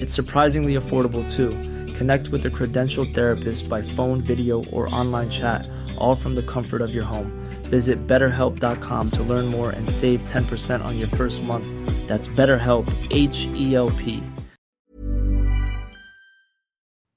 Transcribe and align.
It's 0.00 0.14
surprisingly 0.14 0.76
affordable 0.76 1.30
too. 1.30 1.50
Connect 1.92 2.30
with 2.30 2.46
a 2.46 2.48
credentialed 2.48 3.14
therapist 3.14 3.68
by 3.68 3.82
phone, 3.82 4.22
video, 4.22 4.64
or 4.72 4.88
online 4.94 5.28
chat, 5.28 5.68
all 5.98 6.14
from 6.14 6.34
the 6.34 6.42
comfort 6.42 6.80
of 6.80 6.94
your 6.94 7.04
home. 7.04 7.30
Visit 7.64 8.06
betterhelp.com 8.06 9.10
to 9.10 9.22
learn 9.22 9.46
more 9.48 9.72
and 9.72 9.90
save 9.90 10.24
10% 10.24 10.82
on 10.82 10.98
your 10.98 11.08
first 11.08 11.42
month. 11.42 11.66
That's 12.08 12.28
BetterHelp, 12.28 12.88
H 13.10 13.46
E 13.54 13.74
L 13.74 13.90
P. 13.90 14.22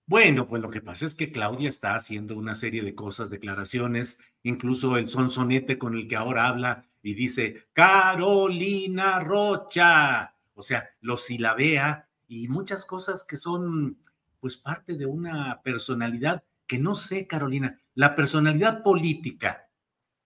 Bueno, 0.06 0.46
pues 0.50 0.62
lo 0.62 0.70
que 0.70 0.82
pasa 0.82 1.06
es 1.06 1.16
que 1.16 1.32
Claudia 1.32 1.70
está 1.70 1.96
haciendo 1.96 2.36
una 2.36 2.54
serie 2.54 2.84
de 2.84 2.94
cosas, 2.94 3.30
declaraciones, 3.30 4.20
incluso 4.44 4.98
el 4.98 5.08
sonsonete 5.08 5.78
con 5.78 5.96
el 5.96 6.10
que 6.10 6.18
ahora 6.18 6.50
habla 6.50 6.86
y 7.02 7.14
dice 7.14 7.68
Carolina 7.72 9.22
Rocha, 9.22 10.36
o 10.54 10.62
sea, 10.62 10.90
lo 11.00 11.16
silabea 11.16 12.10
y 12.42 12.48
muchas 12.48 12.86
cosas 12.86 13.24
que 13.24 13.38
son 13.38 13.98
pues 14.40 14.58
parte 14.58 14.96
de 14.96 15.06
una 15.06 15.62
personalidad 15.64 16.44
que 16.66 16.80
no 16.80 16.96
sé, 16.96 17.28
Carolina, 17.28 17.80
la 17.94 18.16
personalidad 18.16 18.82
política 18.82 19.70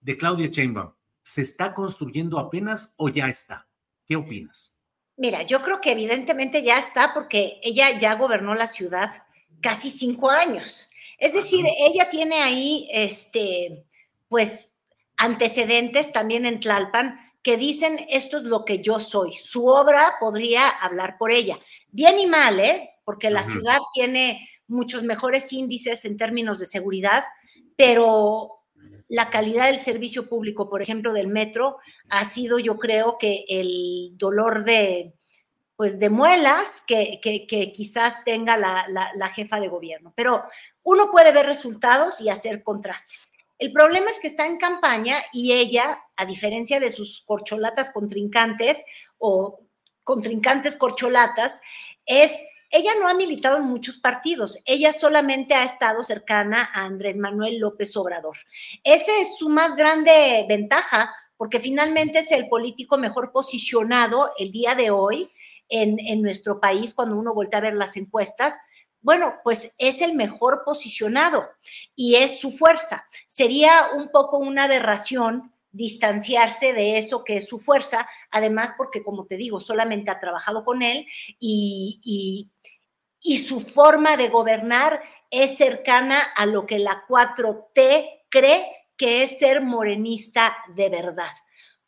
de 0.00 0.16
Claudia 0.16 0.46
Sheinbaum 0.46 0.92
se 1.22 1.42
está 1.42 1.74
construyendo 1.74 2.38
apenas 2.38 2.94
o 2.96 3.10
ya 3.10 3.28
está. 3.28 3.68
¿Qué 4.06 4.16
opinas? 4.16 4.78
Mira, 5.16 5.42
yo 5.42 5.62
creo 5.62 5.80
que 5.80 5.92
evidentemente 5.92 6.62
ya 6.62 6.78
está 6.78 7.12
porque 7.12 7.60
ella 7.62 7.98
ya 7.98 8.14
gobernó 8.14 8.54
la 8.54 8.68
ciudad 8.68 9.24
casi 9.60 9.90
cinco 9.90 10.30
años. 10.30 10.90
Es 11.18 11.34
decir, 11.34 11.66
ella 11.78 12.08
tiene 12.08 12.40
ahí, 12.40 12.88
este, 12.90 13.84
pues, 14.28 14.74
antecedentes 15.16 16.12
también 16.12 16.46
en 16.46 16.60
Tlalpan 16.60 17.27
que 17.42 17.56
dicen 17.56 18.06
esto 18.10 18.36
es 18.38 18.42
lo 18.44 18.64
que 18.64 18.80
yo 18.82 18.98
soy. 19.00 19.32
Su 19.34 19.66
obra 19.68 20.16
podría 20.20 20.68
hablar 20.68 21.16
por 21.18 21.30
ella. 21.30 21.58
Bien 21.88 22.18
y 22.18 22.26
mal, 22.26 22.60
¿eh? 22.60 22.90
Porque 23.04 23.30
la 23.30 23.42
ciudad 23.52 23.78
tiene 23.94 24.48
muchos 24.66 25.02
mejores 25.02 25.52
índices 25.52 26.04
en 26.04 26.16
términos 26.16 26.58
de 26.58 26.66
seguridad, 26.66 27.24
pero 27.76 28.50
la 29.08 29.30
calidad 29.30 29.66
del 29.66 29.78
servicio 29.78 30.28
público, 30.28 30.68
por 30.68 30.82
ejemplo, 30.82 31.12
del 31.14 31.28
metro, 31.28 31.78
ha 32.10 32.24
sido, 32.26 32.58
yo 32.58 32.76
creo 32.76 33.16
que 33.18 33.44
el 33.48 34.10
dolor 34.18 34.64
de, 34.64 35.14
pues, 35.76 35.98
de 35.98 36.10
muelas 36.10 36.82
que, 36.86 37.18
que- 37.22 37.46
que 37.46 37.72
quizás 37.72 38.24
tenga 38.24 38.56
la, 38.58 38.84
la- 38.88 39.10
la 39.16 39.28
jefa 39.30 39.58
de 39.60 39.68
gobierno. 39.68 40.12
Pero 40.14 40.42
uno 40.82 41.10
puede 41.10 41.32
ver 41.32 41.46
resultados 41.46 42.20
y 42.20 42.28
hacer 42.28 42.62
contrastes. 42.62 43.32
El 43.58 43.72
problema 43.72 44.10
es 44.10 44.20
que 44.20 44.28
está 44.28 44.46
en 44.46 44.56
campaña 44.56 45.18
y 45.32 45.52
ella, 45.52 46.04
a 46.16 46.24
diferencia 46.26 46.78
de 46.78 46.92
sus 46.92 47.22
corcholatas 47.22 47.90
contrincantes 47.90 48.84
o 49.18 49.60
contrincantes 50.04 50.76
corcholatas, 50.76 51.60
es, 52.06 52.32
ella 52.70 52.92
no 53.00 53.08
ha 53.08 53.14
militado 53.14 53.58
en 53.58 53.64
muchos 53.64 53.98
partidos, 53.98 54.62
ella 54.64 54.92
solamente 54.92 55.54
ha 55.54 55.64
estado 55.64 56.04
cercana 56.04 56.70
a 56.72 56.84
Andrés 56.84 57.16
Manuel 57.16 57.58
López 57.58 57.96
Obrador. 57.96 58.36
Esa 58.84 59.12
es 59.20 59.36
su 59.36 59.48
más 59.48 59.74
grande 59.74 60.46
ventaja, 60.48 61.12
porque 61.36 61.60
finalmente 61.60 62.20
es 62.20 62.30
el 62.30 62.48
político 62.48 62.96
mejor 62.96 63.32
posicionado 63.32 64.32
el 64.38 64.52
día 64.52 64.74
de 64.74 64.90
hoy 64.90 65.30
en, 65.68 65.98
en 65.98 66.22
nuestro 66.22 66.60
país 66.60 66.94
cuando 66.94 67.16
uno 67.16 67.34
voltea 67.34 67.58
a 67.58 67.62
ver 67.62 67.74
las 67.74 67.96
encuestas. 67.96 68.58
Bueno, 69.00 69.36
pues 69.44 69.74
es 69.78 70.02
el 70.02 70.14
mejor 70.14 70.62
posicionado 70.64 71.48
y 71.94 72.16
es 72.16 72.40
su 72.40 72.50
fuerza. 72.52 73.06
Sería 73.28 73.90
un 73.94 74.10
poco 74.10 74.38
una 74.38 74.64
aberración 74.64 75.52
distanciarse 75.70 76.72
de 76.72 76.98
eso 76.98 77.24
que 77.24 77.36
es 77.36 77.46
su 77.46 77.60
fuerza, 77.60 78.08
además 78.30 78.74
porque, 78.76 79.02
como 79.02 79.26
te 79.26 79.36
digo, 79.36 79.60
solamente 79.60 80.10
ha 80.10 80.18
trabajado 80.18 80.64
con 80.64 80.82
él 80.82 81.06
y, 81.38 82.50
y, 83.22 83.38
su 83.38 83.60
forma 83.60 84.16
de 84.16 84.28
gobernar 84.28 85.02
es 85.30 85.56
cercana 85.56 86.20
a 86.34 86.46
lo 86.46 86.66
que 86.66 86.78
la 86.78 87.04
4T 87.06 88.24
cree 88.30 88.66
que 88.96 89.22
es 89.22 89.38
ser 89.38 89.62
morenista 89.62 90.56
de 90.74 90.88
verdad. 90.88 91.30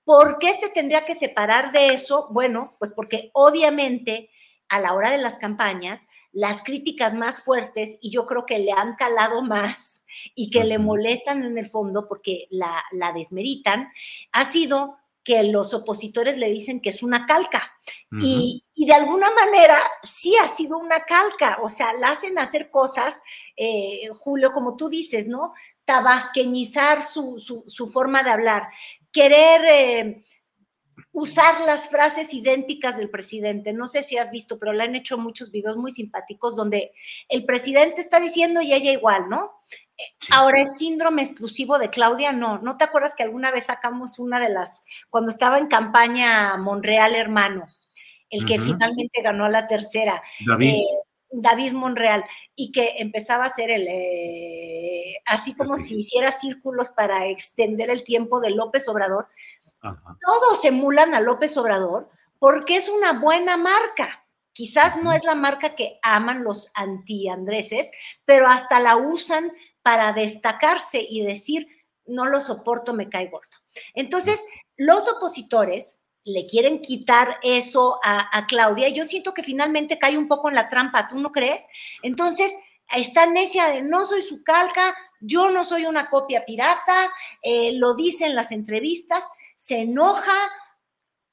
¿Por 0.04 0.38
qué 0.38 0.54
se 0.54 0.68
tendría 0.68 1.06
que 1.06 1.14
separar 1.14 1.72
de 1.72 1.88
eso? 1.88 2.28
Bueno, 2.30 2.76
pues 2.78 2.92
porque 2.94 3.30
obviamente 3.32 4.30
a 4.68 4.78
la 4.80 4.92
hora 4.92 5.10
de 5.10 5.18
las 5.18 5.36
campañas, 5.38 6.08
las 6.32 6.62
críticas 6.62 7.14
más 7.14 7.42
fuertes, 7.42 7.98
y 8.00 8.10
yo 8.10 8.26
creo 8.26 8.46
que 8.46 8.58
le 8.58 8.72
han 8.72 8.94
calado 8.96 9.42
más 9.42 10.02
y 10.34 10.50
que 10.50 10.64
le 10.64 10.78
molestan 10.78 11.44
en 11.44 11.56
el 11.58 11.68
fondo 11.68 12.06
porque 12.08 12.46
la, 12.50 12.82
la 12.92 13.12
desmeritan, 13.12 13.88
ha 14.32 14.44
sido 14.44 14.98
que 15.22 15.42
los 15.42 15.74
opositores 15.74 16.38
le 16.38 16.50
dicen 16.50 16.80
que 16.80 16.88
es 16.90 17.02
una 17.02 17.26
calca. 17.26 17.72
Y, 18.20 18.64
y 18.74 18.86
de 18.86 18.94
alguna 18.94 19.30
manera 19.30 19.76
sí 20.02 20.34
ha 20.36 20.48
sido 20.48 20.78
una 20.78 21.00
calca, 21.04 21.58
o 21.62 21.70
sea, 21.70 21.92
la 21.94 22.10
hacen 22.10 22.38
hacer 22.38 22.70
cosas, 22.70 23.20
eh, 23.56 24.08
Julio, 24.18 24.50
como 24.52 24.76
tú 24.76 24.88
dices, 24.88 25.28
¿no? 25.28 25.52
Tabasqueñizar 25.84 27.06
su, 27.06 27.38
su, 27.38 27.64
su 27.68 27.88
forma 27.88 28.22
de 28.22 28.30
hablar, 28.30 28.68
querer 29.12 29.60
eh, 29.64 30.22
usar 31.12 31.60
las 31.62 31.88
frases 31.88 32.32
idénticas 32.32 32.96
del 32.96 33.10
presidente. 33.10 33.72
No 33.72 33.86
sé 33.86 34.02
si 34.02 34.16
has 34.18 34.30
visto, 34.30 34.58
pero 34.58 34.72
le 34.72 34.84
han 34.84 34.94
hecho 34.94 35.18
muchos 35.18 35.50
videos 35.50 35.76
muy 35.76 35.92
simpáticos 35.92 36.56
donde 36.56 36.92
el 37.28 37.44
presidente 37.44 38.00
está 38.00 38.20
diciendo 38.20 38.60
y 38.60 38.72
ella 38.72 38.92
igual, 38.92 39.28
¿no? 39.28 39.52
Eh, 39.96 40.02
Ahora, 40.30 40.60
el 40.60 40.70
síndrome 40.70 41.22
exclusivo 41.22 41.78
de 41.78 41.90
Claudia, 41.90 42.32
no. 42.32 42.58
¿No 42.58 42.76
te 42.76 42.84
acuerdas 42.84 43.14
que 43.14 43.22
alguna 43.22 43.50
vez 43.50 43.66
sacamos 43.66 44.18
una 44.18 44.40
de 44.40 44.48
las, 44.48 44.84
cuando 45.08 45.32
estaba 45.32 45.58
en 45.58 45.66
campaña 45.66 46.56
Monreal, 46.56 47.14
hermano? 47.14 47.66
el 48.30 48.46
que 48.46 48.60
finalmente 48.60 49.22
ganó 49.22 49.44
a 49.44 49.50
la 49.50 49.66
tercera. 49.66 50.22
David. 50.46 50.74
Eh, 50.74 50.84
David 51.32 51.72
Monreal, 51.72 52.24
y 52.56 52.72
que 52.72 52.94
empezaba 52.98 53.44
a 53.44 53.48
hacer 53.48 53.70
el, 53.70 53.86
eh, 53.88 55.14
así 55.26 55.54
como 55.54 55.78
si 55.78 56.00
hiciera 56.00 56.32
círculos 56.32 56.88
para 56.90 57.28
extender 57.28 57.88
el 57.88 58.02
tiempo 58.02 58.40
de 58.40 58.50
López 58.50 58.88
Obrador. 58.88 59.28
Todos 59.80 60.64
emulan 60.64 61.14
a 61.14 61.20
López 61.20 61.56
Obrador 61.56 62.10
porque 62.38 62.76
es 62.76 62.88
una 62.88 63.12
buena 63.14 63.56
marca. 63.56 64.26
Quizás 64.52 64.96
no 65.02 65.12
es 65.12 65.24
la 65.24 65.34
marca 65.34 65.74
que 65.76 65.98
aman 66.02 66.44
los 66.44 66.70
anti-andreses, 66.74 67.90
pero 68.24 68.48
hasta 68.48 68.80
la 68.80 68.96
usan 68.96 69.52
para 69.82 70.12
destacarse 70.12 71.04
y 71.08 71.24
decir, 71.24 71.68
no 72.06 72.26
lo 72.26 72.42
soporto, 72.42 72.92
me 72.92 73.08
cae 73.08 73.28
gordo. 73.28 73.56
Entonces, 73.94 74.44
los 74.76 75.08
opositores 75.08 76.04
le 76.24 76.46
quieren 76.46 76.80
quitar 76.80 77.38
eso 77.42 77.98
a, 78.02 78.46
Claudia. 78.46 78.88
Yo 78.88 79.04
siento 79.04 79.32
que 79.32 79.42
finalmente 79.42 79.98
cae 79.98 80.18
un 80.18 80.28
poco 80.28 80.48
en 80.48 80.56
la 80.56 80.68
trampa, 80.68 81.08
¿tú 81.08 81.18
no 81.18 81.32
crees? 81.32 81.68
Entonces, 82.02 82.52
está 82.94 83.26
necia 83.26 83.66
de 83.68 83.82
no 83.82 84.04
soy 84.04 84.22
su 84.22 84.42
calca, 84.42 84.94
yo 85.20 85.50
no 85.50 85.64
soy 85.64 85.86
una 85.86 86.10
copia 86.10 86.44
pirata, 86.44 87.12
eh, 87.42 87.72
lo 87.74 87.94
dice 87.94 88.26
en 88.26 88.34
las 88.34 88.52
entrevistas, 88.52 89.24
se 89.60 89.80
enoja. 89.80 90.32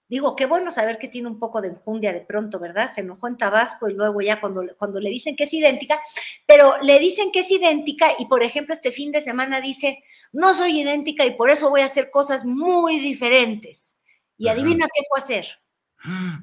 Digo, 0.09 0.35
qué 0.35 0.45
bueno 0.45 0.71
saber 0.71 0.99
que 0.99 1.07
tiene 1.07 1.29
un 1.29 1.39
poco 1.39 1.61
de 1.61 1.69
enjundia 1.69 2.11
de 2.11 2.21
pronto, 2.21 2.59
¿verdad? 2.59 2.91
Se 2.93 3.01
enojó 3.01 3.27
en 3.27 3.37
Tabasco 3.37 3.87
y 3.87 3.93
luego 3.93 4.21
ya 4.21 4.41
cuando, 4.41 4.63
cuando 4.77 4.99
le 4.99 5.09
dicen 5.09 5.37
que 5.37 5.45
es 5.45 5.53
idéntica, 5.53 5.99
pero 6.45 6.73
le 6.81 6.99
dicen 6.99 7.31
que 7.31 7.39
es 7.39 7.51
idéntica 7.51 8.09
y 8.19 8.25
por 8.25 8.43
ejemplo 8.43 8.73
este 8.73 8.91
fin 8.91 9.13
de 9.13 9.21
semana 9.21 9.61
dice, 9.61 10.03
no 10.33 10.53
soy 10.53 10.81
idéntica 10.81 11.25
y 11.25 11.35
por 11.35 11.49
eso 11.49 11.69
voy 11.69 11.81
a 11.81 11.85
hacer 11.85 12.11
cosas 12.11 12.43
muy 12.45 12.99
diferentes. 12.99 13.97
Y 14.37 14.49
adivina 14.49 14.87
qué 14.93 15.03
fue 15.09 15.19
a 15.19 15.23
hacer. 15.23 15.47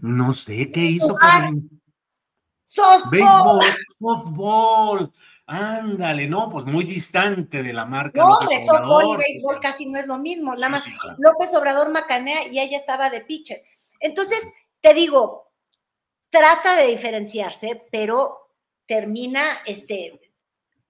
No 0.01 0.33
sé, 0.33 0.73
¿qué 0.73 0.81
hizo? 0.81 1.17
Softball. 2.65 3.63
softball. 3.99 5.13
Ándale, 5.46 6.26
no, 6.26 6.50
pues 6.50 6.64
muy 6.64 6.85
distante 6.85 7.62
de 7.62 7.73
la 7.73 7.85
marca. 7.85 8.19
No, 8.19 8.38
hombre, 8.38 8.64
softball 8.64 9.14
y 9.14 9.17
béisbol 9.17 9.61
casi 9.61 9.87
no 9.87 9.99
es 9.99 10.06
lo 10.06 10.19
mismo. 10.19 10.55
Nada 10.55 10.70
más 10.70 10.85
López 11.19 11.55
Obrador 11.55 11.91
macanea 11.91 12.49
y 12.49 12.58
ella 12.58 12.79
estaba 12.79 13.11
de 13.11 13.20
pitcher. 13.20 13.58
Entonces, 14.00 14.43
te 14.81 14.94
digo, 14.94 15.52
trata 16.31 16.76
de 16.76 16.87
diferenciarse, 16.87 17.87
pero 17.93 18.50
termina 18.87 19.58
este, 19.67 20.20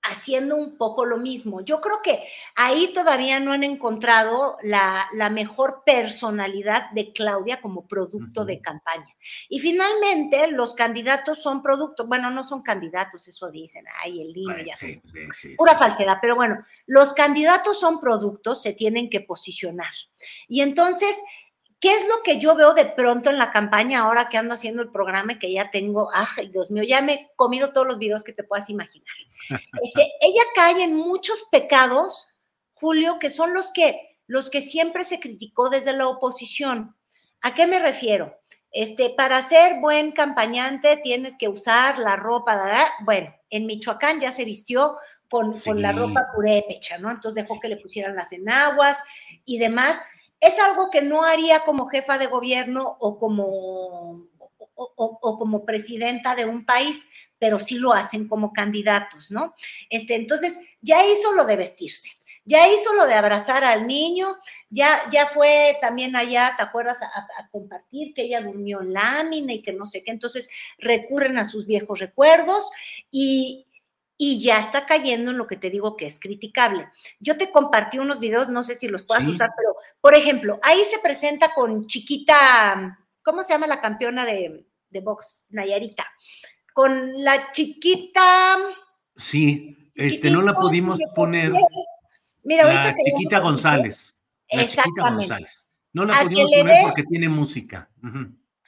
haciendo 0.04 0.54
un 0.56 0.76
poco 0.76 1.06
lo 1.06 1.16
mismo. 1.16 1.62
Yo 1.62 1.80
creo 1.80 2.00
que 2.02 2.22
ahí 2.54 2.92
todavía 2.92 3.40
no 3.40 3.52
han 3.52 3.64
encontrado 3.64 4.58
la, 4.62 5.08
mejor 5.30 5.82
personalidad 5.84 6.90
de 6.90 7.12
Claudia 7.12 7.62
como 7.62 7.88
producto 7.88 8.44
de 8.44 8.60
campaña. 8.60 9.08
Y 9.48 9.60
finalmente 9.60 10.46
los 10.48 10.74
candidatos 10.74 11.42
son 11.42 11.62
productos, 11.62 12.06
bueno, 12.06 12.30
no 12.30 12.44
son 12.44 12.62
candidatos, 12.62 13.26
eso 13.26 13.50
dicen, 13.50 13.86
ay, 14.02 14.20
el 14.20 14.34
niño 14.34 14.58
ya. 14.64 14.76
Sí, 14.76 15.00
sí, 15.32 15.54
pura 15.56 15.78
falsedad, 15.78 16.18
pero 16.20 16.36
bueno, 16.36 16.64
los 16.86 17.14
candidatos 17.14 17.80
son 17.80 17.98
productos, 17.98 18.62
se 18.62 18.74
tienen 18.74 19.08
que 19.08 19.22
posicionar. 19.22 19.92
Y 20.48 20.60
entonces 20.60 21.16
¿Qué 21.84 21.94
es 21.94 22.08
lo 22.08 22.22
que 22.22 22.38
yo 22.38 22.54
veo 22.54 22.72
de 22.72 22.86
pronto 22.86 23.28
en 23.28 23.36
la 23.36 23.52
campaña 23.52 24.04
ahora 24.04 24.30
que 24.30 24.38
ando 24.38 24.54
haciendo 24.54 24.80
el 24.80 24.88
programa 24.88 25.34
y 25.34 25.38
que 25.38 25.52
ya 25.52 25.68
tengo, 25.68 26.08
ay 26.14 26.48
Dios 26.48 26.70
mío, 26.70 26.82
ya 26.82 27.02
me 27.02 27.12
he 27.12 27.30
comido 27.36 27.74
todos 27.74 27.86
los 27.86 27.98
videos 27.98 28.24
que 28.24 28.32
te 28.32 28.42
puedas 28.42 28.70
imaginar? 28.70 29.14
Este, 29.82 30.00
ella 30.22 30.42
cae 30.54 30.82
en 30.82 30.94
muchos 30.94 31.46
pecados, 31.52 32.30
Julio, 32.72 33.18
que 33.18 33.28
son 33.28 33.52
los 33.52 33.70
que, 33.70 34.16
los 34.26 34.48
que 34.48 34.62
siempre 34.62 35.04
se 35.04 35.20
criticó 35.20 35.68
desde 35.68 35.92
la 35.92 36.08
oposición. 36.08 36.96
¿A 37.42 37.54
qué 37.54 37.66
me 37.66 37.78
refiero? 37.78 38.34
Este, 38.70 39.10
para 39.10 39.46
ser 39.46 39.78
buen 39.80 40.12
campañante 40.12 40.96
tienes 40.96 41.36
que 41.36 41.48
usar 41.48 41.98
la 41.98 42.16
ropa, 42.16 42.94
bueno, 43.02 43.34
en 43.50 43.66
Michoacán 43.66 44.20
ya 44.20 44.32
se 44.32 44.46
vistió 44.46 44.96
con, 45.28 45.52
con 45.52 45.82
la 45.82 45.92
ropa 45.92 46.28
purépecha, 46.34 46.96
¿no? 46.96 47.10
Entonces 47.10 47.44
dejó 47.44 47.60
que 47.60 47.68
le 47.68 47.76
pusieran 47.76 48.16
las 48.16 48.32
enaguas 48.32 49.04
y 49.44 49.58
demás 49.58 50.00
es 50.44 50.58
algo 50.58 50.90
que 50.90 51.00
no 51.00 51.24
haría 51.24 51.60
como 51.60 51.86
jefa 51.86 52.18
de 52.18 52.26
gobierno 52.26 52.96
o 53.00 53.18
como, 53.18 54.28
o, 54.74 55.38
como 55.38 55.64
presidenta 55.64 56.34
de 56.34 56.44
un 56.44 56.66
país, 56.66 57.08
pero 57.38 57.58
sí 57.58 57.78
lo 57.78 57.92
hacen 57.92 58.28
como 58.28 58.52
candidatos, 58.52 59.30
¿no? 59.30 59.54
Este, 59.88 60.16
entonces, 60.16 60.60
ya 60.82 61.06
hizo 61.06 61.32
lo 61.32 61.46
de 61.46 61.56
vestirse, 61.56 62.10
ya 62.44 62.68
hizo 62.68 62.92
lo 62.92 63.06
de 63.06 63.14
abrazar 63.14 63.64
al 63.64 63.86
niño, 63.86 64.36
ya, 64.68 65.00
ya 65.10 65.28
fue 65.28 65.78
también 65.80 66.14
allá, 66.14 66.54
¿te 66.58 66.62
acuerdas? 66.62 66.98
A, 67.02 67.48
compartir 67.50 68.12
que 68.12 68.24
ella 68.24 68.42
durmió 68.42 68.82
en 68.82 68.92
lámina 68.92 69.54
y 69.54 69.62
que 69.62 69.72
no 69.72 69.86
sé 69.86 70.04
qué, 70.04 70.10
entonces 70.10 70.50
recurren 70.78 71.38
a 71.38 71.48
sus 71.48 71.66
viejos 71.66 72.00
recuerdos 72.00 72.70
y, 73.10 73.66
y 74.16 74.42
ya 74.42 74.58
está 74.58 74.86
cayendo 74.86 75.30
en 75.30 75.38
lo 75.38 75.46
que 75.46 75.56
te 75.56 75.70
digo 75.70 75.96
que 75.96 76.06
es 76.06 76.20
criticable. 76.20 76.88
Yo 77.18 77.36
te 77.36 77.50
compartí 77.50 77.98
unos 77.98 78.20
videos, 78.20 78.48
no 78.48 78.62
sé 78.62 78.74
si 78.74 78.88
los 78.88 79.02
puedas 79.02 79.26
usar, 79.26 79.50
pero 79.56 79.74
por 80.00 80.14
ejemplo, 80.14 80.58
ahí 80.62 80.82
se 80.84 80.98
presenta 81.00 81.52
con 81.54 81.86
chiquita, 81.86 82.98
¿cómo 83.22 83.42
se 83.42 83.52
llama 83.52 83.66
la 83.66 83.80
campeona 83.80 84.24
de, 84.24 84.66
de 84.90 85.00
box? 85.00 85.46
Nayarita. 85.50 86.06
Con 86.72 87.22
la 87.22 87.52
chiquita. 87.52 88.58
Sí, 89.16 89.76
este, 89.94 90.30
no 90.30 90.42
la 90.42 90.54
pudimos 90.54 90.98
poner. 91.14 91.52
Mira, 92.42 92.64
la 92.64 92.94
chiquita 92.94 93.40
González. 93.40 94.18
La 94.50 94.66
chiquita 94.66 95.10
González. 95.10 95.68
No 95.92 96.04
la 96.04 96.22
pudimos 96.22 96.50
poner 96.50 96.82
porque 96.82 97.04
tiene 97.04 97.28
música. 97.28 97.88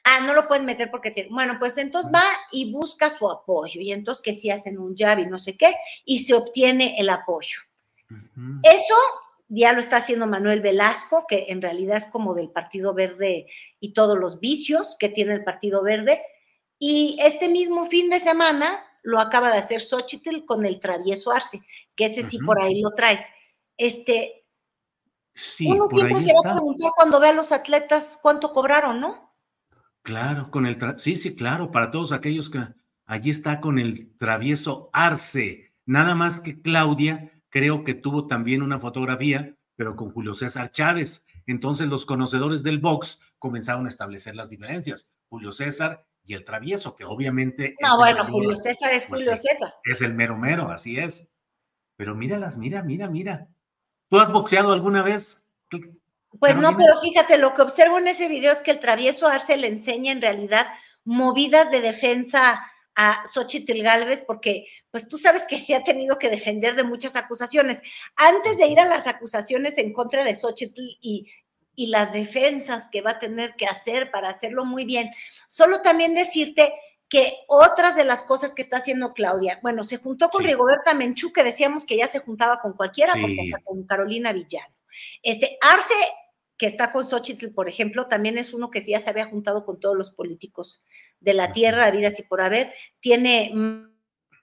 Ah, 0.08 0.20
no 0.20 0.34
lo 0.34 0.46
puedes 0.46 0.64
meter 0.64 0.88
porque 0.88 1.10
tiene. 1.10 1.30
Bueno, 1.30 1.56
pues 1.58 1.76
entonces 1.78 2.12
va 2.14 2.22
y 2.52 2.70
busca 2.70 3.10
su 3.10 3.28
apoyo. 3.28 3.80
Y 3.80 3.90
entonces 3.90 4.22
que 4.22 4.34
si 4.34 4.50
hacen 4.50 4.78
un 4.78 4.96
jab 4.96 5.18
y 5.18 5.26
no 5.26 5.40
sé 5.40 5.56
qué, 5.56 5.74
y 6.04 6.20
se 6.20 6.32
obtiene 6.32 6.94
el 7.00 7.10
apoyo. 7.10 7.58
Eso 8.62 8.94
ya 9.48 9.72
lo 9.72 9.80
está 9.80 9.96
haciendo 9.96 10.28
Manuel 10.28 10.60
Velasco, 10.60 11.24
que 11.26 11.46
en 11.48 11.60
realidad 11.60 11.96
es 11.96 12.04
como 12.06 12.34
del 12.34 12.50
Partido 12.50 12.94
Verde 12.94 13.48
y 13.80 13.94
todos 13.94 14.16
los 14.16 14.38
vicios 14.38 14.96
que 14.96 15.08
tiene 15.08 15.34
el 15.34 15.42
Partido 15.42 15.82
Verde. 15.82 16.22
Y 16.78 17.18
este 17.20 17.48
mismo 17.48 17.86
fin 17.86 18.08
de 18.08 18.20
semana 18.20 18.84
lo 19.02 19.18
acaba 19.18 19.50
de 19.50 19.58
hacer 19.58 19.80
Xochitl 19.80 20.44
con 20.44 20.64
el 20.66 20.78
travieso 20.78 21.32
Arce, 21.32 21.62
que 21.96 22.04
ese 22.04 22.22
sí 22.22 22.38
por 22.38 22.62
ahí 22.62 22.80
lo 22.80 22.92
traes. 22.92 23.22
Este, 23.76 24.46
sí, 25.34 25.66
uno 25.66 25.88
siempre 25.90 26.22
se 26.22 26.32
va 26.32 26.48
a 26.48 26.54
preguntar 26.54 26.92
cuando 26.94 27.18
ve 27.18 27.30
a 27.30 27.32
los 27.32 27.50
atletas 27.50 28.20
cuánto 28.22 28.52
cobraron, 28.52 29.00
¿no? 29.00 29.25
Claro, 30.06 30.52
con 30.52 30.66
el 30.66 30.78
sí, 30.98 31.16
sí, 31.16 31.34
claro, 31.34 31.72
para 31.72 31.90
todos 31.90 32.12
aquellos 32.12 32.48
que 32.48 32.60
allí 33.06 33.30
está 33.30 33.60
con 33.60 33.80
el 33.80 34.16
travieso 34.18 34.88
Arce. 34.92 35.74
Nada 35.84 36.14
más 36.14 36.40
que 36.40 36.62
Claudia, 36.62 37.32
creo 37.48 37.82
que 37.82 37.94
tuvo 37.94 38.28
también 38.28 38.62
una 38.62 38.78
fotografía, 38.78 39.56
pero 39.74 39.96
con 39.96 40.12
Julio 40.12 40.36
César 40.36 40.70
Chávez. 40.70 41.26
Entonces 41.44 41.88
los 41.88 42.06
conocedores 42.06 42.62
del 42.62 42.78
box 42.78 43.20
comenzaron 43.40 43.86
a 43.86 43.88
establecer 43.88 44.36
las 44.36 44.48
diferencias. 44.48 45.12
Julio 45.28 45.50
César 45.50 46.06
y 46.22 46.34
el 46.34 46.44
travieso, 46.44 46.94
que 46.94 47.04
obviamente. 47.04 47.74
No, 47.82 47.96
bueno, 47.96 48.28
Julio 48.28 48.54
César 48.54 48.94
es 48.94 49.06
pues 49.06 49.24
Julio 49.24 49.36
César. 49.36 49.74
Es 49.82 50.02
el 50.02 50.14
mero 50.14 50.38
mero, 50.38 50.70
así 50.70 51.00
es. 51.00 51.28
Pero 51.96 52.14
míralas, 52.14 52.56
mira, 52.56 52.80
mira, 52.84 53.10
mira. 53.10 53.48
¿Tú 54.08 54.20
has 54.20 54.30
boxeado 54.30 54.72
alguna 54.72 55.02
vez? 55.02 55.52
Pues 56.40 56.56
no, 56.56 56.76
pero 56.76 57.00
fíjate, 57.00 57.38
lo 57.38 57.54
que 57.54 57.62
observo 57.62 57.98
en 57.98 58.08
ese 58.08 58.28
video 58.28 58.52
es 58.52 58.62
que 58.62 58.70
el 58.70 58.80
travieso 58.80 59.26
Arce 59.26 59.56
le 59.56 59.68
enseña 59.68 60.12
en 60.12 60.22
realidad 60.22 60.66
movidas 61.04 61.70
de 61.70 61.80
defensa 61.80 62.60
a 62.96 63.22
Xochitl 63.26 63.82
Galvez, 63.82 64.24
porque 64.26 64.66
pues 64.90 65.06
tú 65.06 65.18
sabes 65.18 65.46
que 65.46 65.60
se 65.60 65.74
ha 65.74 65.84
tenido 65.84 66.18
que 66.18 66.30
defender 66.30 66.74
de 66.74 66.82
muchas 66.82 67.14
acusaciones. 67.14 67.82
Antes 68.16 68.58
de 68.58 68.66
ir 68.66 68.80
a 68.80 68.86
las 68.86 69.06
acusaciones 69.06 69.76
en 69.76 69.92
contra 69.92 70.24
de 70.24 70.34
Xochitl 70.34 70.82
y, 71.00 71.30
y 71.74 71.88
las 71.88 72.12
defensas 72.12 72.88
que 72.90 73.02
va 73.02 73.12
a 73.12 73.18
tener 73.18 73.54
que 73.54 73.66
hacer 73.66 74.10
para 74.10 74.30
hacerlo 74.30 74.64
muy 74.64 74.84
bien, 74.84 75.10
solo 75.48 75.82
también 75.82 76.14
decirte 76.14 76.72
que 77.08 77.34
otras 77.46 77.94
de 77.94 78.04
las 78.04 78.22
cosas 78.22 78.54
que 78.54 78.62
está 78.62 78.78
haciendo 78.78 79.12
Claudia, 79.12 79.60
bueno, 79.62 79.84
se 79.84 79.98
juntó 79.98 80.28
con 80.28 80.44
Rigoberta 80.44 80.94
Menchú, 80.94 81.32
que 81.32 81.44
decíamos 81.44 81.84
que 81.84 81.96
ya 81.96 82.08
se 82.08 82.18
juntaba 82.18 82.60
con 82.60 82.72
cualquiera, 82.72 83.12
porque 83.12 83.52
con 83.62 83.84
Carolina 83.84 84.32
Villano. 84.32 84.74
Este, 85.22 85.58
Arce 85.60 85.94
que 86.58 86.66
está 86.66 86.92
con 86.92 87.08
Xochitl, 87.08 87.48
por 87.48 87.68
ejemplo, 87.68 88.06
también 88.06 88.38
es 88.38 88.54
uno 88.54 88.70
que 88.70 88.80
ya 88.80 89.00
se 89.00 89.10
había 89.10 89.26
juntado 89.26 89.64
con 89.64 89.78
todos 89.78 89.96
los 89.96 90.10
políticos 90.10 90.82
de 91.20 91.34
la 91.34 91.52
tierra, 91.52 91.90
vida 91.90 92.10
y 92.16 92.22
por 92.22 92.40
haber, 92.40 92.72
tiene 93.00 93.52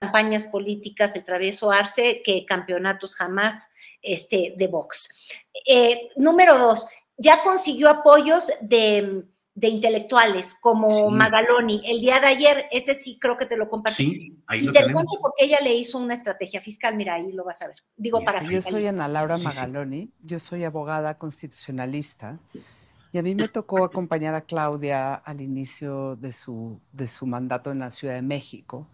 campañas 0.00 0.44
políticas, 0.44 1.16
el 1.16 1.24
travieso 1.24 1.70
Arce, 1.70 2.22
que 2.24 2.44
campeonatos 2.44 3.16
jamás 3.16 3.70
este, 4.02 4.54
de 4.56 4.66
Vox. 4.68 5.30
Eh, 5.66 6.10
número 6.16 6.58
dos, 6.58 6.86
ya 7.16 7.42
consiguió 7.42 7.88
apoyos 7.88 8.52
de 8.60 9.24
de 9.54 9.68
intelectuales 9.68 10.56
como 10.60 11.10
Magaloni. 11.10 11.80
El 11.84 12.00
día 12.00 12.18
de 12.18 12.26
ayer, 12.26 12.64
ese 12.72 12.94
sí 12.94 13.18
creo 13.20 13.36
que 13.36 13.46
te 13.46 13.56
lo 13.56 13.68
compartí. 13.68 14.04
Sí, 14.04 14.42
ahí 14.48 14.66
Interesante 14.66 15.16
porque 15.22 15.44
ella 15.44 15.58
le 15.62 15.74
hizo 15.74 15.98
una 15.98 16.14
estrategia 16.14 16.60
fiscal, 16.60 16.96
mira, 16.96 17.14
ahí 17.14 17.32
lo 17.32 17.44
vas 17.44 17.62
a 17.62 17.68
ver. 17.68 17.76
Digo, 17.96 18.24
para 18.24 18.42
Yo 18.42 18.60
soy 18.60 18.86
Ana 18.86 19.06
Laura 19.06 19.38
Magaloni, 19.38 20.10
yo 20.22 20.40
soy 20.40 20.64
abogada 20.64 21.18
constitucionalista 21.18 22.40
Y 23.12 23.18
a 23.18 23.22
mí 23.22 23.36
me 23.36 23.46
tocó 23.48 23.84
acompañar 23.84 24.34
a 24.34 24.40
Claudia 24.40 25.14
al 25.14 25.40
inicio 25.40 26.16
de 26.16 26.32
su, 26.32 26.80
de 26.92 27.06
su 27.06 27.26
mandato 27.26 27.70
en 27.70 27.78
la 27.78 27.90
Ciudad 27.90 28.14
de 28.14 28.22
México. 28.22 28.88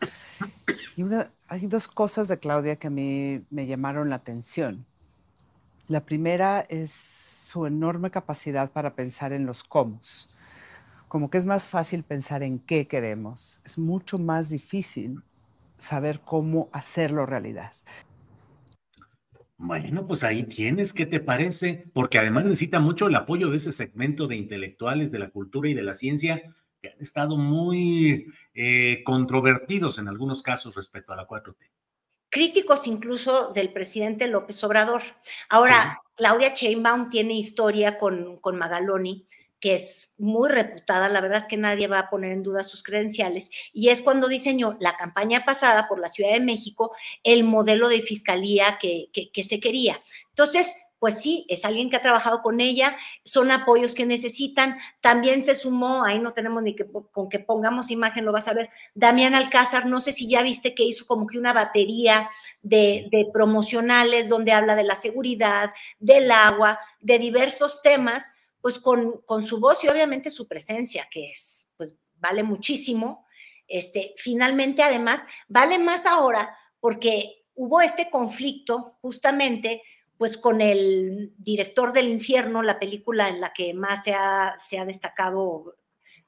Y 0.95 1.03
una, 1.05 1.33
hay 1.49 1.67
dos 1.69 1.89
cosas 1.89 2.29
de 2.29 2.39
Claudia 2.39 2.77
que 2.77 2.89
a 2.89 2.91
mí 2.91 3.43
me 3.49 3.67
llamaron 3.67 4.11
la 4.11 4.17
atención. 4.17 4.85
La 5.89 6.05
primera 6.05 6.67
es 6.69 6.93
su 6.93 7.65
enorme 7.67 8.11
capacidad 8.11 8.71
para 8.71 8.95
pensar 8.95 9.33
en 9.33 9.47
los 9.47 9.65
cómo. 9.65 10.01
Como 11.11 11.29
que 11.29 11.39
es 11.39 11.45
más 11.45 11.69
fácil 11.69 12.05
pensar 12.05 12.45
en 12.45 12.61
qué 12.61 12.87
queremos. 12.87 13.61
Es 13.65 13.79
mucho 13.79 14.17
más 14.17 14.49
difícil 14.49 15.25
saber 15.77 16.21
cómo 16.21 16.71
hacerlo 16.73 17.27
realidad. 17.27 17.73
Bueno, 19.57 20.07
pues 20.07 20.23
ahí 20.23 20.45
tienes, 20.45 20.93
¿qué 20.93 21.07
te 21.07 21.19
parece? 21.19 21.91
Porque 21.93 22.21
además 22.21 22.45
necesita 22.45 22.79
mucho 22.79 23.09
el 23.09 23.17
apoyo 23.17 23.51
de 23.51 23.57
ese 23.57 23.73
segmento 23.73 24.29
de 24.29 24.37
intelectuales 24.37 25.11
de 25.11 25.19
la 25.19 25.31
cultura 25.31 25.69
y 25.69 25.75
de 25.75 25.83
la 25.83 25.95
ciencia 25.95 26.45
que 26.81 26.91
han 26.91 27.01
estado 27.01 27.37
muy 27.37 28.27
eh, 28.55 29.03
controvertidos 29.05 29.99
en 29.99 30.07
algunos 30.07 30.45
casos 30.45 30.77
respecto 30.77 31.13
a 31.13 31.17
la 31.17 31.27
4T. 31.27 31.57
Críticos 32.29 32.87
incluso 32.87 33.53
del 33.53 33.73
presidente 33.73 34.29
López 34.29 34.63
Obrador. 34.63 35.03
Ahora, 35.49 35.99
Claudia 36.15 36.55
Sheinbaum 36.55 37.11
tiene 37.11 37.35
historia 37.35 37.99
con, 37.99 38.37
con 38.37 38.57
Magaloni, 38.57 39.27
que 39.61 39.75
es 39.75 40.11
muy 40.17 40.49
reputada, 40.49 41.09
la 41.09 41.21
verdad 41.21 41.39
es 41.39 41.45
que 41.45 41.57
nadie 41.57 41.87
va 41.87 41.99
a 42.01 42.11
poner 42.11 42.33
en 42.33 42.43
duda 42.43 42.65
sus 42.65 42.83
credenciales, 42.83 43.51
y 43.73 43.91
es 43.91 44.01
cuando 44.01 44.29
diseñó 44.29 44.77
la 44.81 44.97
campaña 44.97 45.45
pasada 45.45 45.87
por 45.89 46.01
la 46.01 46.09
Ciudad 46.09 46.33
de 46.33 46.41
México 46.41 46.95
el 47.23 47.45
modelo 47.45 47.89
de 47.89 48.03
fiscalía 48.03 48.79
que, 48.81 49.11
que, 49.13 49.45
se 49.45 49.61
quería. 49.61 50.01
Entonces, 50.31 50.75
pues 50.99 51.21
sí, 51.21 51.47
es 51.49 51.65
alguien 51.65 51.89
que 51.89 51.97
ha 51.97 52.03
trabajado 52.03 52.43
con 52.43 52.61
ella, 52.61 52.97
son 53.25 53.51
apoyos 53.51 53.95
que 53.95 54.05
necesitan. 54.05 54.79
También 55.01 55.43
se 55.43 55.55
sumó, 55.55 56.05
ahí 56.05 56.19
no 56.19 56.35
tenemos 56.35 56.63
ni 56.63 56.77
que 56.77 56.87
con 57.11 57.31
que 57.31 57.39
pongamos 57.39 57.91
imagen, 57.91 58.27
lo 58.27 58.33
vas 58.33 58.49
a 58.49 58.53
ver, 58.53 58.69
Damián 58.95 59.35
Alcázar, 59.35 59.87
no 59.87 60.01
sé 60.01 60.13
si 60.13 60.29
ya 60.29 60.43
viste 60.43 60.75
que 60.75 60.85
hizo 60.85 61.07
como 61.07 61.27
que 61.27 61.39
una 61.39 61.55
batería 61.55 62.31
de, 62.61 63.09
de 63.11 63.27
promocionales 63.33 64.29
donde 64.29 64.53
habla 64.53 64.77
de 64.77 64.85
la 64.85 64.95
seguridad, 64.95 65.73
del 65.99 66.31
agua, 66.31 66.79
de 67.01 67.19
diversos 67.19 67.81
temas 67.83 68.35
pues 68.61 68.79
con, 68.79 69.23
con, 69.27 69.43
su 69.43 69.61
voz 69.61 69.83
y 69.85 69.89
obviamente 69.89 70.31
su 70.31 70.47
presencia, 70.47 71.09
que 71.11 71.31
es, 71.31 71.67
pues 71.77 71.97
vale 72.17 72.43
muchísimo. 72.43 73.27
Este, 73.67 74.15
finalmente, 74.17 74.83
además, 74.83 75.23
vale 75.49 75.79
más 75.79 76.07
ahora 76.07 76.57
porque 76.81 77.45
hubo 77.55 77.81
este 77.81 78.11
conflicto 78.11 78.97
justamente 79.01 79.83
pues 80.21 80.37
con 80.37 80.61
el 80.61 81.33
director 81.39 81.95
del 81.95 82.09
infierno, 82.09 82.63
la 82.63 82.79
película 82.79 83.31
en 83.31 83.41
la 83.41 83.55
que 83.55 83.73
más 83.73 84.05
se 84.05 84.13
ha, 84.13 84.55
se 84.59 84.79
ha 84.79 84.85
destacado 84.85 85.77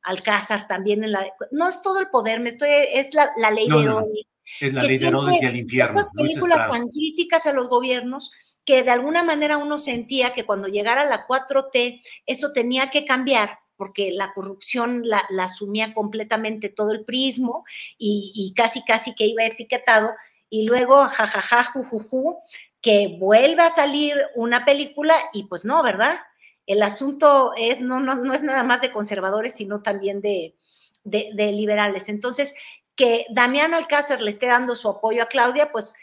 Alcázar 0.02 0.66
también 0.66 1.04
en 1.04 1.12
la... 1.12 1.26
No 1.50 1.68
es 1.68 1.82
todo 1.82 2.00
el 2.00 2.08
poder, 2.08 2.40
me 2.40 2.48
estoy, 2.48 2.70
es 2.70 3.12
la, 3.12 3.28
ley 3.50 3.68
de 3.68 3.82
Herodes. 3.82 4.26
Es 4.60 4.72
la 4.72 4.82
ley 4.82 4.98
de 4.98 5.08
Herodes 5.08 5.42
y 5.42 5.44
el 5.44 5.56
infierno. 5.56 6.00
Estas 6.00 6.14
películas 6.14 6.70
tan 6.70 6.88
críticas 6.88 7.46
a 7.46 7.52
los 7.52 7.68
gobiernos, 7.68 8.32
que 8.64 8.82
de 8.82 8.90
alguna 8.90 9.22
manera 9.22 9.58
uno 9.58 9.78
sentía 9.78 10.34
que 10.34 10.46
cuando 10.46 10.68
llegara 10.68 11.04
la 11.04 11.26
4T, 11.26 12.02
eso 12.26 12.52
tenía 12.52 12.90
que 12.90 13.04
cambiar 13.04 13.58
porque 13.76 14.12
la 14.12 14.32
corrupción 14.32 15.02
la, 15.04 15.26
asumía 15.40 15.92
completamente 15.92 16.68
todo 16.68 16.92
el 16.92 17.04
prismo 17.04 17.64
y, 17.98 18.52
casi, 18.56 18.84
casi 18.84 19.12
que 19.14 19.26
iba 19.26 19.44
etiquetado. 19.44 20.12
Y 20.48 20.68
luego, 20.68 21.06
jajaja, 21.08 21.64
jujuju, 21.64 22.38
que 22.80 23.16
vuelva 23.18 23.66
a 23.66 23.70
salir 23.70 24.16
una 24.36 24.64
película 24.64 25.16
y 25.32 25.44
pues 25.48 25.64
no, 25.64 25.82
¿verdad? 25.82 26.20
El 26.66 26.80
asunto 26.82 27.54
es, 27.56 27.80
no, 27.80 27.98
no, 27.98 28.14
no 28.14 28.34
es 28.34 28.44
nada 28.44 28.62
más 28.62 28.82
de 28.82 28.92
conservadores, 28.92 29.54
sino 29.54 29.82
también 29.82 30.20
de, 30.20 30.54
de, 31.02 31.30
de 31.34 31.50
liberales. 31.50 32.08
Entonces, 32.08 32.54
que 32.94 33.26
Damián 33.30 33.74
Alcácer 33.74 34.20
le 34.20 34.30
esté 34.30 34.46
dando 34.46 34.76
su 34.76 34.88
apoyo 34.88 35.24
a 35.24 35.28
Claudia, 35.28 35.72
pues 35.72 35.94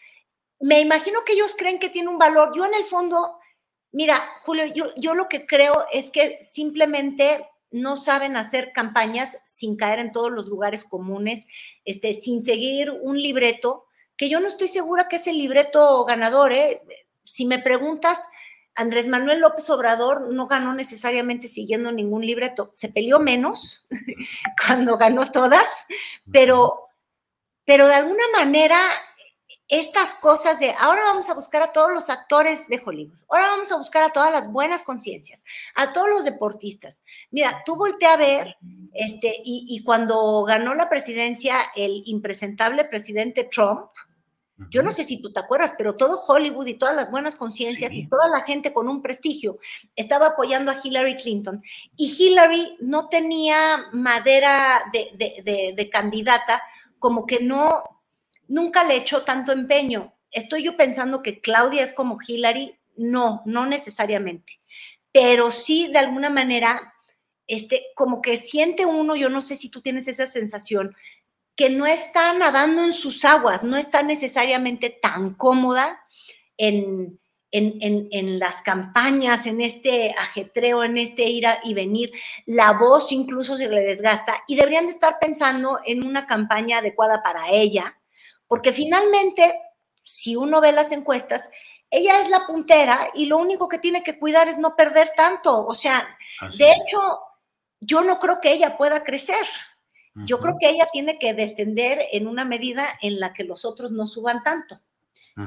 me 0.60 0.82
imagino 0.82 1.24
que 1.25 1.34
ellos 1.34 1.56
creen 1.58 1.80
que 1.80 1.89
tiene 1.89 2.10
un 2.10 2.18
valor. 2.18 2.51
Yo 2.56 2.66
en 2.66 2.74
el 2.74 2.84
fondo, 2.84 3.39
mira, 3.92 4.22
Julio, 4.44 4.66
yo, 4.98 5.16
lo 5.16 5.28
que 5.30 5.46
creo 5.46 5.86
es 5.92 6.10
que 6.10 6.39
simplemente 6.44 7.48
no 7.72 7.98
saben 7.98 8.36
hacer 8.36 8.72
campañas 8.74 9.38
sin 9.44 9.78
caer 9.78 10.00
en 10.00 10.12
todos 10.12 10.32
los 10.32 10.48
lugares 10.48 10.84
comunes, 10.84 11.48
este, 11.86 12.13
sin 12.13 12.44
seguir 12.44 12.92
un 12.92 13.22
libreto, 13.22 13.86
que 14.18 14.28
yo 14.28 14.39
no 14.39 14.48
estoy 14.48 14.68
segura 14.68 15.08
que 15.08 15.18
es 15.18 15.28
el 15.28 15.38
libreto 15.38 16.04
ganador. 16.04 16.51
¿eh? 16.51 16.82
Si 17.24 17.46
me 17.46 17.60
preguntas, 17.60 18.28
Andrés 18.75 19.08
Manuel 19.08 19.39
López 19.39 19.70
Obrador 19.70 20.34
no 20.34 20.48
ganó 20.48 20.74
necesariamente 20.74 21.48
siguiendo 21.48 21.92
ningún 21.92 22.25
libreto, 22.25 22.72
se 22.74 22.89
peleó 22.89 23.20
menos 23.20 23.86
cuando 24.66 24.98
ganó 24.98 25.32
todas, 25.32 25.68
pero, 26.32 26.88
pero 27.66 27.88
de 27.88 27.96
alguna 27.96 28.24
manera 28.34 28.80
estas 29.70 30.16
cosas 30.16 30.60
de 30.60 30.72
ahora 30.72 31.04
vamos 31.04 31.30
a 31.30 31.36
buscar 31.36 31.62
a 31.62 31.72
todos 31.72 31.92
los 31.92 32.10
actores 32.10 32.68
de 32.68 32.82
Hollywood, 32.84 33.20
ahora 33.30 33.50
vamos 33.52 33.72
a 33.72 33.78
buscar 33.78 34.04
a 34.04 34.12
todas 34.12 34.32
las 34.32 34.52
buenas 34.52 34.82
conciencias, 34.82 35.46
a 35.76 35.94
todos 35.94 36.10
los 36.10 36.26
deportistas. 36.26 37.04
Mira, 37.30 37.62
tú 37.64 37.76
volteé 37.76 38.08
a 38.08 38.18
ver, 38.18 38.58
este, 38.94 39.32
y, 39.44 39.84
cuando 39.84 40.44
ganó 40.44 40.74
la 40.74 40.90
presidencia 40.90 41.58
el 41.76 42.02
impresentable 42.06 42.84
presidente 42.86 43.44
Trump, 43.44 43.92
yo 44.72 44.82
no 44.82 44.92
sé 44.92 45.06
si 45.06 45.22
tú 45.22 45.32
te 45.32 45.40
acuerdas, 45.40 45.76
pero 45.78 45.96
todo 45.96 46.22
Hollywood 46.28 46.66
y 46.66 46.74
todas 46.74 46.96
las 46.96 47.12
buenas 47.12 47.36
conciencias 47.36 47.94
y 47.94 48.10
toda 48.10 48.28
la 48.28 48.42
gente 48.42 48.74
con 48.74 48.90
un 48.90 49.02
prestigio 49.02 49.60
estaba 49.96 50.30
apoyando 50.30 50.72
a 50.72 50.80
Hillary 50.84 51.16
Clinton. 51.16 51.64
Y 51.96 52.14
Hillary 52.18 52.76
no 52.82 53.08
tenía 53.08 53.86
madera 53.94 54.84
de, 54.92 55.74
de 55.76 55.90
candidata, 55.90 56.62
como 56.98 57.26
que 57.26 57.40
no, 57.40 57.99
nunca 58.50 58.84
le 58.84 58.98
echó 58.98 59.24
tanto 59.24 59.53
empeño. 59.53 60.13
Estoy 60.32 60.63
yo 60.63 60.75
pensando 60.75 61.24
que 61.24 61.39
Claudia 61.39 61.84
es 61.84 61.94
como 61.94 62.18
Hillary, 62.25 62.75
no, 62.98 63.41
no 63.46 63.65
necesariamente, 63.65 64.60
pero 65.13 65.51
sí 65.51 65.88
de 65.88 66.00
alguna 66.00 66.29
manera, 66.29 66.94
este, 67.48 67.86
como 67.96 68.22
que 68.22 68.38
siente 68.38 68.86
uno, 68.86 69.15
yo 69.15 69.29
no 69.29 69.41
sé 69.41 69.56
si 69.56 69.70
tú 69.70 69.82
tienes 69.82 70.08
esa 70.10 70.27
sensación, 70.27 70.96
que 71.56 71.70
no 71.70 71.86
está 71.86 72.34
nadando 72.34 72.84
en 72.84 72.94
sus 72.94 73.24
aguas, 73.25 73.63
no 73.63 73.77
está 73.77 74.01
necesariamente 74.01 74.89
tan 74.89 75.34
cómoda 75.34 76.01
en, 76.58 77.20
en, 77.51 78.08
en, 78.12 78.39
las 78.39 78.62
campañas, 78.62 79.46
en 79.48 79.62
este 79.62 80.12
ajetreo, 80.12 80.84
en 80.84 80.98
este 80.98 81.24
ir 81.24 81.46
y 81.63 81.74
venir, 81.74 82.12
la 82.46 82.74
voz 82.74 83.12
incluso 83.12 83.58
se 83.58 83.70
le 83.70 83.82
desgasta 83.82 84.44
y 84.48 84.56
deberían 84.56 84.86
de 84.86 84.91
estar 84.91 85.18
pensando 85.20 85.79
en 85.86 86.06
una 86.06 86.27
campaña 86.27 86.77
adecuada 86.77 87.24
para 87.24 87.50
ella, 87.50 87.99
porque 88.50 88.74
finalmente, 88.74 89.62
si 90.03 90.36
uno 90.36 90.60
ve 90.60 90.72
las 90.72 90.91
encuestas, 90.91 91.51
ella 91.91 92.20
es 92.20 92.29
la 92.29 92.48
puntera 92.48 93.10
y 93.13 93.27
lo 93.27 93.38
único 93.38 93.70
que 93.70 93.77
tiene 93.77 94.03
que 94.03 94.18
cuidar 94.18 94.50
es 94.50 94.58
no 94.58 94.75
perder 94.75 95.12
tanto. 95.15 95.65
O 95.65 95.75
sea, 95.75 96.18
de 96.58 96.72
hecho, 96.72 97.20
yo 97.79 98.01
no 98.01 98.20
creo 98.20 98.41
que 98.41 98.51
ella 98.51 98.75
pueda 98.75 99.03
crecer. 99.03 99.46
Yo 100.25 100.39
creo 100.39 100.58
que 100.60 100.68
ella 100.68 100.89
tiene 100.91 101.20
que 101.20 101.34
descender 101.34 102.01
en 102.12 102.27
una 102.27 102.44
medida 102.44 102.86
en 103.01 103.20
la 103.20 103.34
que 103.34 103.44
los 103.44 103.63
otros 103.63 103.91
no 103.91 104.08
suban 104.08 104.41
tanto. 104.44 104.82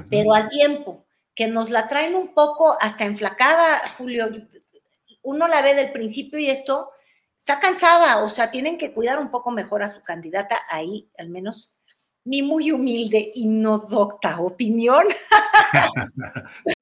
Pero 0.09 0.33
al 0.33 0.49
tiempo 0.49 1.05
que 1.35 1.49
nos 1.49 1.71
la 1.71 1.89
traen 1.89 2.15
un 2.15 2.33
poco 2.33 2.79
hasta 2.81 3.05
enflacada, 3.05 3.83
Julio, 3.99 4.31
uno 5.23 5.49
la 5.49 5.61
ve 5.61 5.75
del 5.75 5.93
principio 5.93 6.39
y 6.39 6.49
esto 6.49 6.91
está 7.37 7.59
cansada, 7.59 8.23
o 8.23 8.31
sea, 8.31 8.53
tienen 8.53 8.79
que 8.79 8.93
cuidar 8.95 9.19
un 9.19 9.31
poco 9.31 9.51
mejor 9.51 9.83
a 9.83 9.89
su 9.89 10.01
candidata 10.03 10.61
ahí, 10.71 11.11
al 11.19 11.29
menos 11.29 11.75
mi 12.25 12.43
muy 12.43 12.71
humilde 12.71 13.31
y 13.35 13.47
no 13.47 13.79
docta 13.79 14.41
opinión. 14.41 15.07